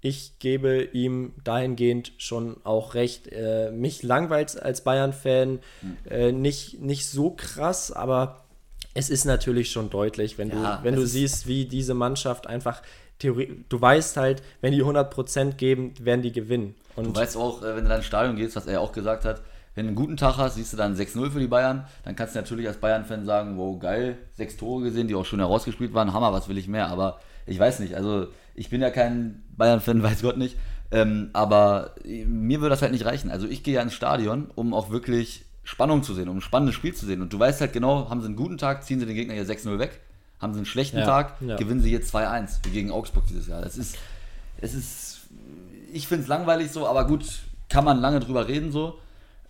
[0.00, 3.28] ich gebe ihm dahingehend schon auch recht.
[3.32, 5.96] Äh, mich langweilt als Bayern-Fan hm.
[6.08, 8.44] äh, nicht, nicht so krass, aber
[8.94, 12.82] es ist natürlich schon deutlich, wenn ja, du, wenn du siehst, wie diese Mannschaft einfach
[13.18, 16.76] Theorie, du weißt halt, wenn die 100% geben, werden die gewinnen.
[16.94, 18.92] Und du weißt auch, äh, wenn du dann ins Stadion gehst, was er ja auch
[18.92, 19.42] gesagt hat,
[19.74, 22.34] wenn du einen guten Tag hast, siehst du dann 6-0 für die Bayern, dann kannst
[22.34, 26.12] du natürlich als Bayern-Fan sagen, wow, geil, sechs Tore gesehen, die auch schon herausgespielt waren,
[26.12, 30.02] Hammer, was will ich mehr, aber ich weiß nicht, also ich bin ja kein Bayern-Fan,
[30.02, 30.56] weiß Gott nicht,
[30.90, 33.30] ähm, aber mir würde das halt nicht reichen.
[33.30, 36.74] Also ich gehe ja ins Stadion, um auch wirklich Spannung zu sehen, um ein spannendes
[36.74, 37.20] Spiel zu sehen.
[37.20, 39.44] Und du weißt halt genau, haben sie einen guten Tag, ziehen sie den Gegner hier
[39.44, 40.00] 6-0 weg.
[40.40, 41.56] Haben sie einen schlechten ja, Tag, ja.
[41.56, 43.60] gewinnen sie jetzt 2-1 wie gegen Augsburg dieses Jahr.
[43.60, 43.98] Das ist,
[44.62, 45.20] es ist,
[45.92, 48.98] ich finde es langweilig so, aber gut, kann man lange drüber reden so.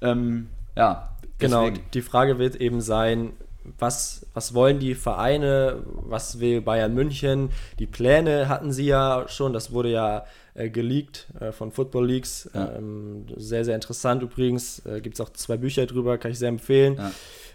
[0.00, 1.11] Ähm, ja.
[1.38, 1.74] Genau, deswegen.
[1.76, 3.33] Genau, die Frage wird eben sein,
[3.78, 7.50] was, was wollen die Vereine, was will Bayern München?
[7.78, 12.50] Die Pläne hatten sie ja schon, das wurde ja äh, geleakt äh, von Football Leaks.
[12.52, 12.74] Ja.
[12.76, 14.85] Ähm, sehr, sehr interessant übrigens.
[14.87, 16.96] Äh, Gibt es auch zwei Bücher drüber, kann ich sehr empfehlen.
[16.96, 17.11] Ja.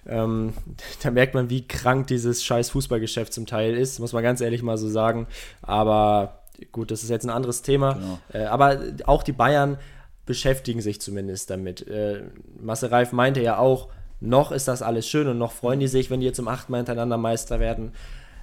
[0.05, 0.53] Ähm,
[1.03, 4.63] da merkt man, wie krank dieses scheiß Fußballgeschäft zum Teil ist, muss man ganz ehrlich
[4.63, 5.27] mal so sagen.
[5.61, 7.93] Aber gut, das ist jetzt ein anderes Thema.
[7.93, 8.19] Genau.
[8.33, 9.77] Äh, aber auch die Bayern
[10.25, 11.85] beschäftigen sich zumindest damit.
[11.87, 12.23] Äh,
[12.59, 13.89] Marcel Reif meinte ja auch,
[14.23, 16.71] noch ist das alles schön und noch freuen die sich, wenn die jetzt zum achten
[16.71, 17.91] Mal hintereinander Meister werden.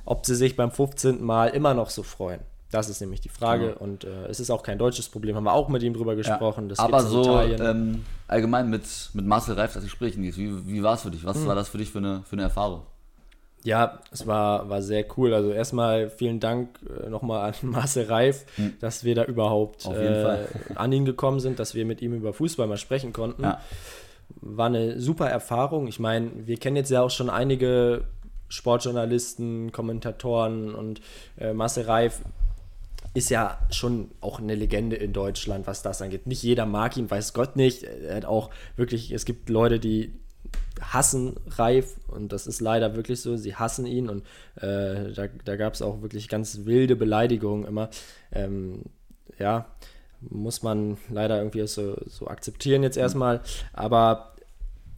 [0.04, 1.22] Ob sie sich beim 15.
[1.22, 2.40] Mal immer noch so freuen.
[2.70, 3.68] Das ist nämlich die Frage.
[3.68, 3.80] Genau.
[3.80, 6.68] Und äh, es ist auch kein deutsches Problem, haben wir auch mit ihm drüber gesprochen.
[6.68, 11.02] Ja, aber so ähm, allgemein mit, mit Marcel Reif das Gespräch, wie, wie war es
[11.02, 11.24] für dich?
[11.24, 11.46] Was hm.
[11.46, 12.82] war das für dich für eine, für eine Erfahrung?
[13.62, 15.34] Ja, es war, war sehr cool.
[15.34, 18.74] Also erstmal vielen Dank äh, nochmal an Marcel Reif, hm.
[18.80, 22.66] dass wir da überhaupt äh, an ihn gekommen sind, dass wir mit ihm über Fußball
[22.66, 23.42] mal sprechen konnten.
[23.42, 23.60] Ja.
[24.40, 25.86] War eine super Erfahrung.
[25.86, 28.04] Ich meine, wir kennen jetzt ja auch schon einige
[28.48, 31.00] Sportjournalisten, Kommentatoren und
[31.38, 32.20] äh, Marcel Reif
[33.14, 36.26] ist ja schon auch eine Legende in Deutschland, was das angeht.
[36.26, 37.82] Nicht jeder mag ihn, weiß Gott nicht.
[37.82, 40.12] Er hat auch wirklich, es gibt Leute, die
[40.80, 44.24] hassen Reif und das ist leider wirklich so, sie hassen ihn und
[44.56, 47.90] äh, da, da gab es auch wirklich ganz wilde Beleidigungen immer.
[48.32, 48.84] Ähm,
[49.38, 49.66] ja,
[50.20, 53.40] muss man leider irgendwie so, so akzeptieren jetzt erstmal,
[53.72, 54.34] aber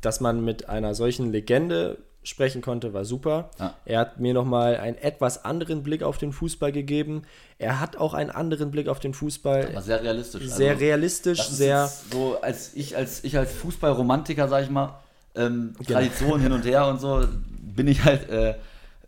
[0.01, 3.51] dass man mit einer solchen Legende sprechen konnte, war super.
[3.59, 3.75] Ja.
[3.85, 7.23] Er hat mir nochmal einen etwas anderen Blick auf den Fußball gegeben.
[7.59, 9.69] Er hat auch einen anderen Blick auf den Fußball.
[9.69, 10.47] Aber sehr realistisch.
[10.47, 11.91] Sehr also, realistisch, sehr.
[12.11, 15.01] So als ich als ich als Fußballromantiker, sag ich mal,
[15.35, 15.99] ähm, genau.
[15.99, 17.25] Tradition hin und her und so,
[17.61, 18.55] bin ich halt, äh,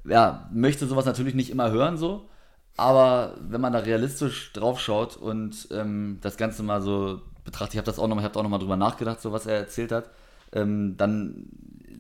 [0.05, 2.29] ja, möchte sowas natürlich nicht immer hören so.
[2.77, 7.79] Aber wenn man da realistisch drauf schaut und ähm, das Ganze mal so betrachtet, ich
[7.79, 9.93] habe das auch noch, ich habe auch noch mal drüber nachgedacht, so was er erzählt
[9.93, 10.11] hat,
[10.53, 11.47] ähm, dann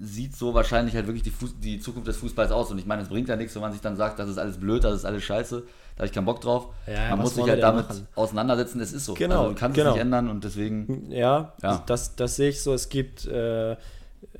[0.00, 2.70] sieht so wahrscheinlich halt wirklich die, Fuß die Zukunft des Fußballs aus.
[2.70, 4.58] Und ich meine, es bringt ja nichts, wenn man sich dann sagt, das ist alles
[4.58, 6.68] blöd, das ist alles scheiße, da habe ich keinen Bock drauf.
[6.86, 8.08] Ja, man muss sich halt damit machen?
[8.16, 9.14] auseinandersetzen, es ist so.
[9.14, 9.90] Genau, also, du kannst genau.
[9.90, 11.10] es nicht ändern und deswegen.
[11.10, 11.82] Ja, ja.
[11.86, 12.74] Das, das sehe ich so.
[12.74, 13.76] Es gibt, äh,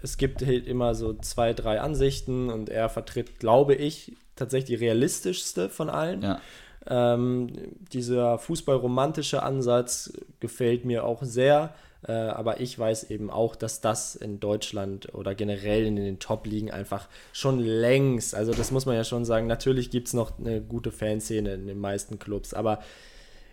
[0.02, 4.84] es gibt halt immer so zwei, drei Ansichten und er vertritt, glaube ich, tatsächlich die
[4.84, 6.22] realistischste von allen.
[6.22, 6.40] Ja.
[6.86, 7.50] Ähm,
[7.92, 11.74] dieser fußballromantische Ansatz gefällt mir auch sehr.
[12.06, 16.70] Äh, aber ich weiß eben auch, dass das in Deutschland oder generell in den Top-Ligen
[16.70, 20.60] einfach schon längst, also das muss man ja schon sagen, natürlich gibt es noch eine
[20.60, 22.80] gute Fanszene in den meisten Clubs, aber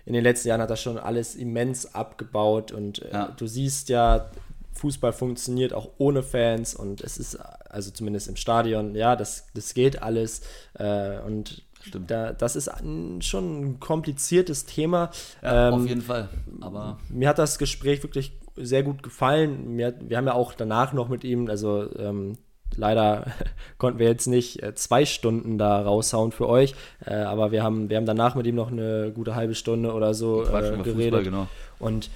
[0.06, 3.34] in den letzten Jahren hat das schon alles immens abgebaut und äh, ja.
[3.38, 4.30] du siehst ja,
[4.74, 7.38] Fußball funktioniert auch ohne Fans und es ist,
[7.72, 10.42] also zumindest im Stadion, ja, das, das geht alles
[10.74, 12.12] äh, und Stimmt.
[12.12, 15.10] Da, das ist ein, schon ein kompliziertes Thema.
[15.42, 16.30] Ja, ähm, auf jeden Fall.
[16.62, 19.76] Aber mir hat das Gespräch wirklich sehr gut gefallen.
[19.76, 22.38] Mir, wir haben ja auch danach noch mit ihm, also ähm,
[22.76, 23.26] leider
[23.78, 27.90] konnten wir jetzt nicht äh, zwei Stunden da raushauen für euch, äh, aber wir haben,
[27.90, 30.86] wir haben danach mit ihm noch eine gute halbe Stunde oder so äh, geredet.
[30.86, 31.48] Fußball, genau.
[31.80, 32.10] Und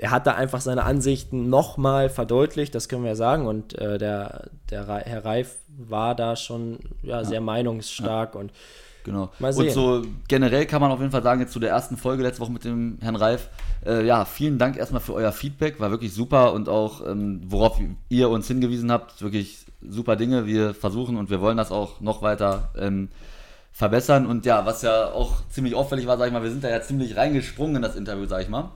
[0.00, 3.46] er hat da einfach seine Ansichten nochmal verdeutlicht, das können wir sagen.
[3.46, 7.40] Und äh, der, der Herr Reif war da schon ja, sehr ja.
[7.40, 8.40] meinungsstark ja.
[8.40, 8.52] und
[9.02, 9.30] Genau.
[9.40, 12.42] Und so generell kann man auf jeden Fall sagen, jetzt zu der ersten Folge letzte
[12.42, 13.48] Woche mit dem Herrn Reif,
[13.86, 17.80] äh, ja, vielen Dank erstmal für euer Feedback, war wirklich super und auch, ähm, worauf
[18.10, 20.46] ihr uns hingewiesen habt, wirklich super Dinge.
[20.46, 23.08] Wir versuchen und wir wollen das auch noch weiter ähm,
[23.72, 24.26] verbessern.
[24.26, 26.82] Und ja, was ja auch ziemlich auffällig war, sag ich mal, wir sind da ja
[26.82, 28.70] ziemlich reingesprungen in das Interview, sag ich mal,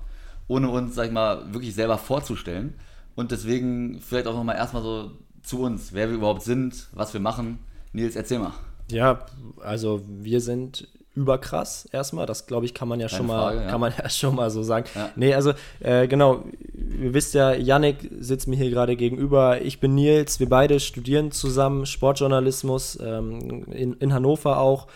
[0.48, 2.74] ohne uns, sag ich mal, wirklich selber vorzustellen.
[3.14, 7.20] Und deswegen vielleicht auch nochmal erstmal so zu uns, wer wir überhaupt sind, was wir
[7.20, 7.60] machen.
[7.92, 8.52] Nils, erzähl mal.
[8.90, 9.26] Ja,
[9.62, 12.26] also wir sind überkrass erstmal.
[12.26, 13.70] Das glaube ich kann man ja Keine schon mal ja.
[13.70, 14.86] kann man ja schon mal so sagen.
[14.94, 15.10] Ja.
[15.16, 19.62] Nee, also äh, genau, ihr wisst ja, Yannick sitzt mir hier gerade gegenüber.
[19.62, 24.88] Ich bin Nils, wir beide studieren zusammen Sportjournalismus ähm, in, in Hannover auch.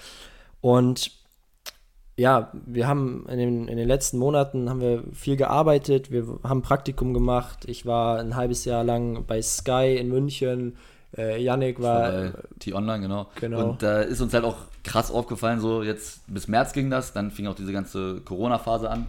[0.61, 1.13] Und
[2.19, 6.63] ja, wir haben in den, in den letzten Monaten haben wir viel gearbeitet, wir haben
[6.63, 7.65] Praktikum gemacht.
[7.67, 10.77] Ich war ein halbes Jahr lang bei Sky in München.
[11.17, 12.33] Äh, Yannick war.
[12.59, 13.27] T-Online, genau.
[13.37, 13.71] genau.
[13.71, 17.13] Und da äh, ist uns halt auch krass aufgefallen, so jetzt bis März ging das,
[17.13, 19.07] dann fing auch diese ganze Corona-Phase an.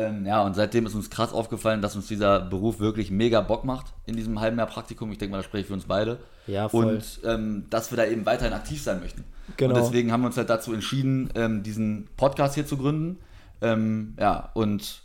[0.00, 3.64] Ähm, ja, und seitdem ist uns krass aufgefallen, dass uns dieser Beruf wirklich mega Bock
[3.64, 5.12] macht in diesem halben Jahr Praktikum.
[5.12, 6.18] Ich denke mal, das spreche ich für uns beide.
[6.46, 6.94] Ja, voll.
[6.94, 9.24] Und ähm, dass wir da eben weiterhin aktiv sein möchten.
[9.56, 9.74] Genau.
[9.74, 13.18] Und deswegen haben wir uns halt dazu entschieden, ähm, diesen Podcast hier zu gründen.
[13.60, 15.02] Ähm, ja, und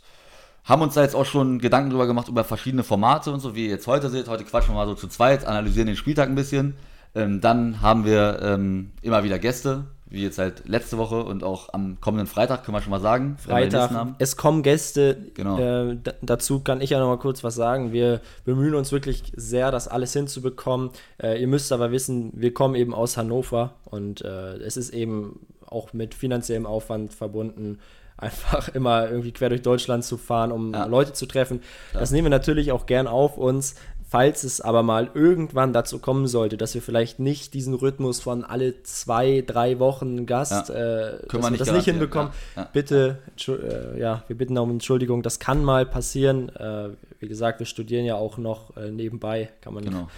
[0.64, 3.64] haben uns da jetzt auch schon Gedanken drüber gemacht, über verschiedene Formate und so, wie
[3.64, 4.28] ihr jetzt heute seht.
[4.28, 6.74] Heute quatschen wir mal so zu zweit, analysieren den Spieltag ein bisschen.
[7.14, 11.72] Ähm, dann haben wir ähm, immer wieder Gäste, wie jetzt halt letzte Woche und auch
[11.72, 13.36] am kommenden Freitag, können wir schon mal sagen.
[13.38, 15.16] Freitag, es kommen Gäste.
[15.34, 15.58] Genau.
[15.58, 17.92] Äh, dazu kann ich ja noch mal kurz was sagen.
[17.92, 20.90] Wir bemühen uns wirklich sehr, das alles hinzubekommen.
[21.20, 25.40] Äh, ihr müsst aber wissen, wir kommen eben aus Hannover und äh, es ist eben
[25.66, 27.80] auch mit finanziellem Aufwand verbunden,
[28.16, 30.86] einfach immer irgendwie quer durch Deutschland zu fahren, um ja.
[30.86, 31.60] Leute zu treffen.
[31.90, 32.00] Klar.
[32.00, 33.74] Das nehmen wir natürlich auch gern auf uns.
[34.08, 38.44] Falls es aber mal irgendwann dazu kommen sollte, dass wir vielleicht nicht diesen Rhythmus von
[38.44, 40.74] alle zwei, drei Wochen Gast, ja.
[40.74, 42.62] äh, dass wir, wir das nicht hinbekommen, ja.
[42.62, 42.70] Ja.
[42.72, 46.54] bitte, äh, ja, wir bitten um Entschuldigung, das kann mal passieren.
[46.54, 50.08] Äh, wie gesagt, wir studieren ja auch noch äh, nebenbei, kann man genau.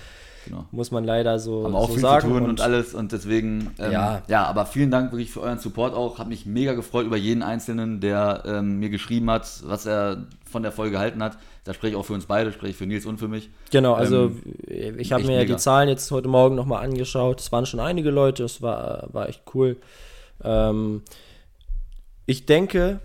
[0.49, 0.65] Genau.
[0.71, 2.23] Muss man leider so, Haben auch so viel sagen.
[2.23, 4.23] zu tun und, und, alles und deswegen, ähm, ja.
[4.29, 6.19] ja, aber vielen Dank wirklich für euren Support auch.
[6.19, 10.63] Hat mich mega gefreut über jeden Einzelnen, der ähm, mir geschrieben hat, was er von
[10.63, 11.37] der Folge gehalten hat.
[11.65, 13.51] Da spreche ich auch für uns beide, spreche ich für Nils und für mich.
[13.71, 14.33] Genau, also
[14.67, 17.41] ähm, ich habe mir ja die Zahlen jetzt heute Morgen nochmal angeschaut.
[17.41, 19.77] Es waren schon einige Leute, es war, war echt cool.
[20.43, 21.03] Ähm,
[22.25, 23.01] ich denke,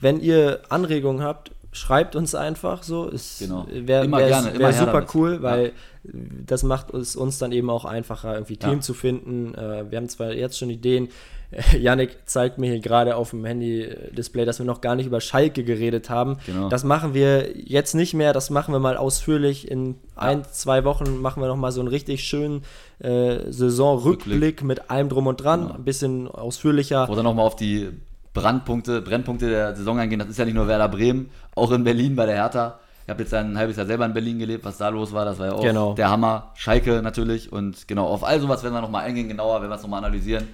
[0.00, 3.08] wenn ihr Anregungen habt, schreibt uns einfach so.
[3.08, 3.66] Es genau.
[3.70, 6.12] wäre wär, wär super cool, weil ja.
[6.46, 8.80] das macht es uns dann eben auch einfacher, irgendwie Themen ja.
[8.80, 9.54] zu finden.
[9.54, 11.08] Äh, wir haben zwar jetzt schon Ideen.
[11.78, 15.64] Yannick zeigt mir hier gerade auf dem Handy-Display, dass wir noch gar nicht über Schalke
[15.64, 16.38] geredet haben.
[16.46, 16.68] Genau.
[16.68, 18.32] Das machen wir jetzt nicht mehr.
[18.32, 19.68] Das machen wir mal ausführlich.
[19.68, 22.62] In ein, zwei Wochen machen wir noch mal so einen richtig schönen
[23.00, 25.62] äh, Saisonrückblick mit allem drum und dran.
[25.62, 25.74] Genau.
[25.74, 27.08] Ein bisschen ausführlicher.
[27.10, 27.90] Oder noch mal auf die
[28.32, 30.18] Brandpunkte, Brennpunkte der Saison eingehen.
[30.18, 32.78] Das ist ja nicht nur Werder Bremen, auch in Berlin bei der Hertha.
[33.04, 35.38] Ich habe jetzt ein halbes Jahr selber in Berlin gelebt, was da los war, das
[35.38, 35.94] war ja auch genau.
[35.94, 36.52] der Hammer.
[36.54, 39.82] Schalke natürlich und genau, auf all sowas werden wir nochmal eingehen, genauer, wenn wir es
[39.82, 40.46] nochmal analysieren.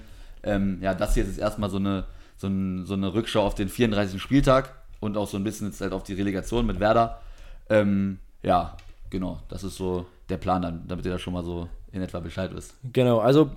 [0.43, 2.05] Ähm, ja, das hier ist erstmal so eine,
[2.37, 4.19] so, ein, so eine Rückschau auf den 34.
[4.19, 7.19] Spieltag und auch so ein bisschen jetzt halt auf die Relegation mit Werder.
[7.69, 8.75] Ähm, ja,
[9.09, 12.19] genau, das ist so der Plan dann, damit ihr da schon mal so in etwa
[12.19, 12.73] Bescheid wisst.
[12.91, 13.51] Genau, also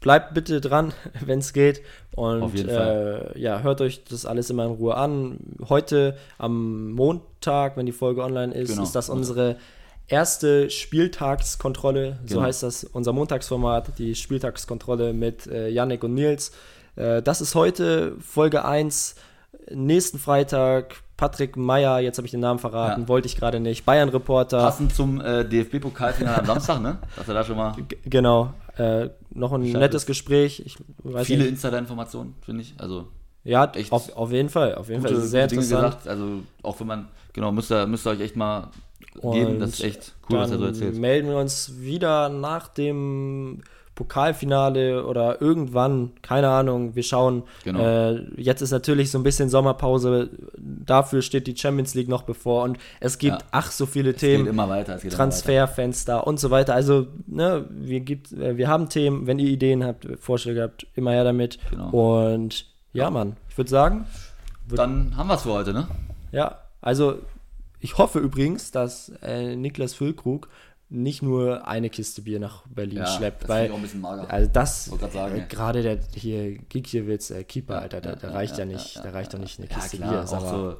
[0.00, 0.92] bleibt bitte dran,
[1.24, 1.82] wenn es geht.
[2.14, 5.38] Und äh, ja, hört euch das alles immer in Ruhe an.
[5.68, 8.82] Heute am Montag, wenn die Folge online ist, genau.
[8.82, 9.56] ist das unsere
[10.08, 12.18] erste Spieltagskontrolle.
[12.26, 12.40] Genau.
[12.40, 16.52] So heißt das unser Montagsformat, die Spieltagskontrolle mit äh, Yannick und Nils.
[16.96, 19.14] Äh, das ist heute Folge 1.
[19.72, 23.08] Nächsten Freitag Patrick Meyer, jetzt habe ich den Namen verraten, ja.
[23.08, 23.84] wollte ich gerade nicht.
[23.84, 24.58] Bayern-Reporter.
[24.58, 26.96] Passend zum äh, DFB-Pokalfinale am Samstag, ne?
[27.14, 27.74] Dass er da schon mal.
[27.76, 28.54] G genau.
[28.80, 30.06] Äh, noch ein Bescheid nettes.
[30.06, 30.78] Gespräch.
[31.24, 32.74] Viele Insider-Informationen, finde ich.
[32.78, 33.08] Also
[33.44, 34.74] ja, auf, auf jeden Fall.
[34.74, 35.14] Auf jeden Fall.
[35.16, 35.98] Sehr Dinge interessant.
[35.98, 36.08] Gesagt.
[36.08, 38.70] Also auch wenn man, genau, müsst ihr, müsst ihr euch echt mal
[39.20, 39.58] geben.
[39.58, 40.96] Das ist echt cool, was er so erzählt.
[40.96, 43.60] melden wir uns wieder nach dem
[44.00, 47.42] Pokalfinale oder irgendwann, keine Ahnung, wir schauen.
[47.64, 47.80] Genau.
[47.80, 52.62] Äh, jetzt ist natürlich so ein bisschen Sommerpause, dafür steht die Champions League noch bevor
[52.62, 53.48] und es gibt ja.
[53.50, 54.44] ach so viele es Themen.
[54.44, 56.74] Geht immer weiter, es geht Transferfenster und so weiter.
[56.74, 61.10] Also, ne, wir, gibt, äh, wir haben Themen, wenn ihr Ideen habt, Vorschläge habt, immer
[61.10, 61.58] her damit.
[61.68, 61.90] Genau.
[61.90, 63.10] Und ja, ja.
[63.10, 64.06] Mann, ich würde sagen.
[64.66, 65.88] Würd, Dann haben wir es für heute, ne?
[66.32, 67.18] Ja, also
[67.80, 70.48] ich hoffe übrigens, dass äh, Niklas Füllkrug
[70.90, 73.44] nicht nur eine Kiste Bier nach Berlin ja, schleppt.
[73.44, 74.28] Das weil, auch ein bisschen mager.
[74.28, 78.64] Also das, äh, gerade der hier Gikiewicz, äh, Keeper, ja, Alter, der, der reicht ja,
[78.64, 80.22] nicht, der reicht doch nicht eine Kiste klar, Bier.
[80.22, 80.76] Auch so,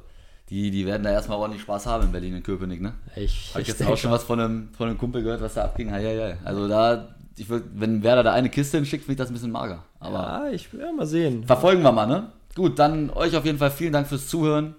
[0.49, 2.93] die, die werden da erstmal ordentlich Spaß haben in Berlin, in Köpenick, ne?
[3.15, 5.89] Ich, Habe jetzt auch schon was von einem, von einem Kumpel gehört, was da abging.
[5.89, 6.35] Ja, ja, ja.
[6.43, 9.51] Also da, ich würd, wenn Werder da eine Kiste hinschickt, finde ich das ein bisschen
[9.51, 9.85] mager.
[10.01, 11.45] Aber ja, ich will mal sehen.
[11.45, 12.33] Verfolgen wir mal, ne?
[12.53, 14.75] Gut, dann euch auf jeden Fall vielen Dank fürs Zuhören.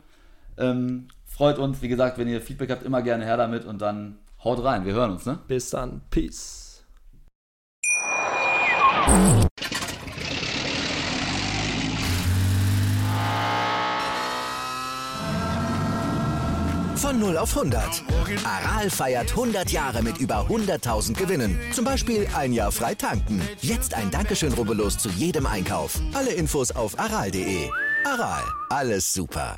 [0.59, 4.19] Ähm, freut uns, wie gesagt, wenn ihr Feedback habt, immer gerne her damit und dann
[4.45, 5.39] Haut rein, wir hören uns, ne?
[5.47, 6.03] Bis dann.
[6.11, 6.85] Peace.
[16.97, 18.03] Von 0 auf 100.
[18.45, 21.61] Aral feiert 100 Jahre mit über 100.000 Gewinnen.
[21.73, 23.41] Zum Beispiel ein Jahr frei tanken.
[23.61, 26.01] Jetzt ein Dankeschön, rubbellos zu jedem Einkauf.
[26.15, 27.69] Alle Infos auf aral.de.
[28.05, 29.51] Aral, alles super.